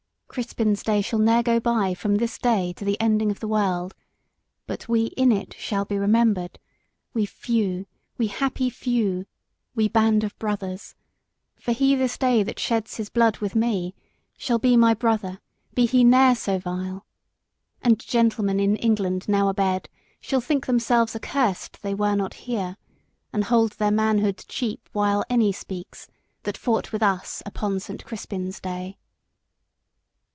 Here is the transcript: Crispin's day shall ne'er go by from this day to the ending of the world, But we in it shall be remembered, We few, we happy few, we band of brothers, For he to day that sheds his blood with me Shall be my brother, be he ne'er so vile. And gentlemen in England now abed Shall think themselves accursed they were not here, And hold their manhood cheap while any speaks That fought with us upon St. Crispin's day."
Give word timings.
Crispin's 0.33 0.81
day 0.81 1.01
shall 1.01 1.19
ne'er 1.19 1.43
go 1.43 1.59
by 1.59 1.93
from 1.93 2.15
this 2.15 2.37
day 2.37 2.71
to 2.77 2.85
the 2.85 2.95
ending 3.01 3.31
of 3.31 3.41
the 3.41 3.49
world, 3.49 3.93
But 4.65 4.87
we 4.87 5.07
in 5.17 5.29
it 5.29 5.53
shall 5.57 5.83
be 5.83 5.97
remembered, 5.97 6.57
We 7.13 7.25
few, 7.25 7.85
we 8.17 8.27
happy 8.27 8.69
few, 8.69 9.25
we 9.75 9.89
band 9.89 10.23
of 10.23 10.39
brothers, 10.39 10.95
For 11.59 11.73
he 11.73 11.97
to 11.97 12.07
day 12.17 12.43
that 12.43 12.59
sheds 12.59 12.95
his 12.95 13.09
blood 13.09 13.39
with 13.39 13.55
me 13.57 13.93
Shall 14.37 14.57
be 14.57 14.77
my 14.77 14.93
brother, 14.93 15.41
be 15.73 15.85
he 15.85 16.01
ne'er 16.05 16.35
so 16.35 16.57
vile. 16.59 17.05
And 17.81 17.99
gentlemen 17.99 18.57
in 18.61 18.77
England 18.77 19.27
now 19.27 19.49
abed 19.49 19.89
Shall 20.21 20.39
think 20.39 20.65
themselves 20.65 21.13
accursed 21.13 21.81
they 21.81 21.93
were 21.93 22.15
not 22.15 22.35
here, 22.35 22.77
And 23.33 23.43
hold 23.43 23.73
their 23.73 23.91
manhood 23.91 24.45
cheap 24.47 24.87
while 24.93 25.25
any 25.29 25.51
speaks 25.51 26.07
That 26.43 26.55
fought 26.57 26.93
with 26.93 27.03
us 27.03 27.43
upon 27.45 27.81
St. 27.81 28.05
Crispin's 28.05 28.61
day." 28.61 28.97